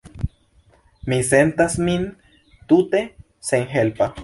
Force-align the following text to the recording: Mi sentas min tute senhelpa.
Mi 1.11 1.19
sentas 1.27 1.77
min 1.89 2.09
tute 2.73 3.05
senhelpa. 3.53 4.13